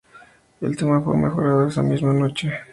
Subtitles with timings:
[0.61, 2.51] El tema fue mejorado esa misma noche.